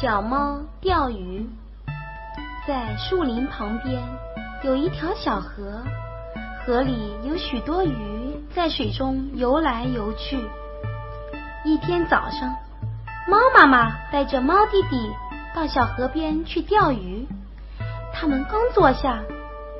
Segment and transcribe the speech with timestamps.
[0.00, 1.46] 小猫钓鱼，
[2.66, 4.00] 在树林旁边
[4.62, 5.82] 有一条小河，
[6.64, 10.42] 河里有许多鱼在水中游来游去。
[11.66, 12.56] 一天早上，
[13.28, 15.12] 猫妈妈带着猫弟弟
[15.54, 17.28] 到小河边去钓鱼。
[18.14, 19.20] 他们刚坐下，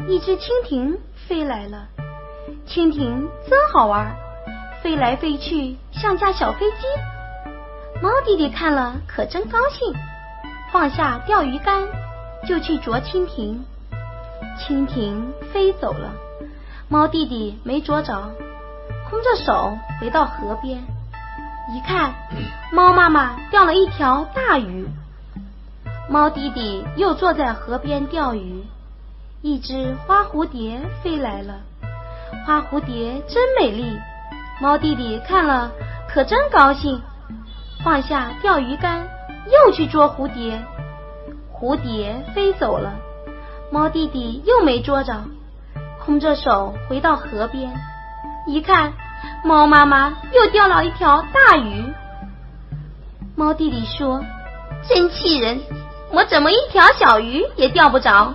[0.06, 1.86] 一只蜻蜓飞来了。
[2.66, 4.14] 蜻蜓真好玩，
[4.82, 6.86] 飞来飞去像架小飞机。
[8.02, 9.94] 猫弟弟看了可真高兴，
[10.72, 11.82] 放下钓鱼竿
[12.46, 13.64] 就去捉蜻蜓。
[14.58, 16.12] 蜻蜓飞走了，
[16.88, 18.30] 猫弟弟没捉着，
[19.08, 20.78] 空着手回到河边，
[21.74, 22.12] 一看，
[22.72, 24.86] 猫妈妈钓了一条大鱼。
[26.08, 28.64] 猫弟弟又坐在河边钓鱼，
[29.42, 31.60] 一只花蝴蝶飞来了，
[32.46, 33.98] 花蝴蝶真美丽，
[34.60, 35.70] 猫弟弟看了
[36.08, 37.00] 可真高兴。
[37.82, 39.08] 放下钓鱼竿，
[39.46, 40.60] 又去捉蝴蝶。
[41.52, 42.94] 蝴蝶飞走了，
[43.70, 45.24] 猫弟弟又没捉着，
[45.98, 47.70] 空着手回到河边，
[48.46, 48.94] 一看，
[49.44, 51.84] 猫妈妈又钓了一条大鱼。
[53.36, 54.24] 猫弟弟说
[54.88, 55.60] ：“真气人，
[56.10, 58.34] 我怎么一条小鱼也钓不着？”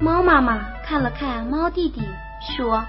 [0.00, 2.02] 猫妈妈看了看猫弟弟，
[2.56, 2.84] 说：“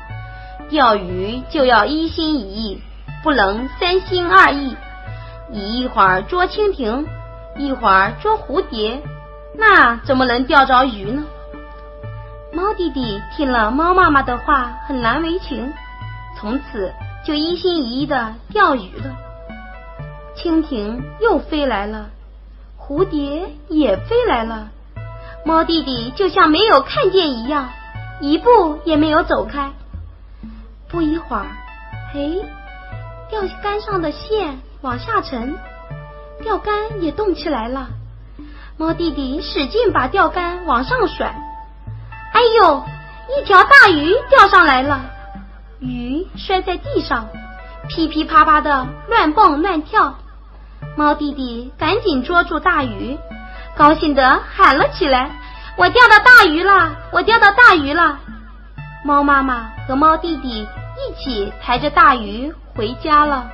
[0.70, 2.81] 钓鱼就要一心一意，
[3.22, 4.78] 不能三心二意。”
[5.50, 7.06] 你一会儿捉蜻蜓，
[7.58, 9.02] 一会儿捉蝴蝶，
[9.56, 11.24] 那怎么能钓着鱼呢？
[12.54, 15.74] 猫弟弟听了猫妈妈的话，很难为情，
[16.38, 16.94] 从此
[17.26, 19.16] 就一心一意的钓鱼了。
[20.36, 22.10] 蜻蜓又飞来了，
[22.80, 24.70] 蝴蝶也飞来了，
[25.46, 27.70] 猫弟弟就像没有看见一样，
[28.22, 29.72] 一步也没有走开。
[30.90, 31.48] 不一会儿，
[32.14, 32.44] 嘿，
[33.30, 34.60] 钓竿上的线。
[34.84, 35.58] 往下沉，
[36.44, 37.88] 钓竿也动起来了。
[38.78, 41.28] 猫弟弟使劲把钓竿往上甩，
[42.34, 42.84] 哎呦，
[43.40, 45.00] 一条大鱼钓上来了，
[45.80, 47.30] 鱼摔在地上，
[47.88, 50.16] 噼噼啪啪的乱蹦乱跳。
[50.97, 53.18] 猫弟弟赶紧捉住大鱼，
[53.78, 55.31] 高兴的喊了起来
[55.78, 56.94] ：“我钓到大鱼了！
[57.13, 58.19] 我钓到大鱼了！”
[59.06, 63.50] 猫妈妈和猫弟弟一起抬着大鱼回家了。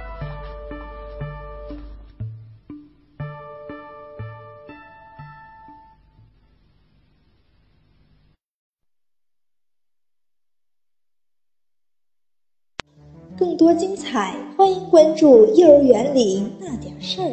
[13.40, 17.26] 更多精彩，欢迎关注《幼儿园里那点事儿》。